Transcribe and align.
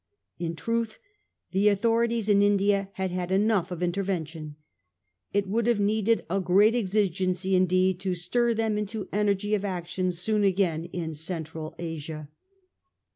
In 0.39 0.55
truth 0.55 0.97
the 1.51 1.67
authorities 1.69 2.27
in 2.27 2.41
India 2.41 2.89
had 2.93 3.11
had 3.11 3.31
enough 3.31 3.69
of 3.69 3.83
intervention. 3.83 4.55
It 5.31 5.45
would 5.45 5.67
have 5.67 5.79
needed 5.79 6.25
a 6.27 6.39
great 6.41 6.73
exigency 6.73 7.53
indeed 7.55 7.99
to 7.99 8.15
stir 8.15 8.55
them 8.55 8.79
into 8.79 9.07
energy 9.13 9.53
of 9.53 9.63
action 9.63 10.11
soon 10.11 10.43
again 10.43 10.85
in 10.85 11.13
Central 11.13 11.75
Asia. 11.77 12.29